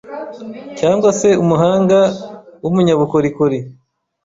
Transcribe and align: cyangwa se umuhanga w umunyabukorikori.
cyangwa 0.79 1.09
se 1.19 1.29
umuhanga 1.43 1.99
w 2.63 2.65
umunyabukorikori. 2.69 3.59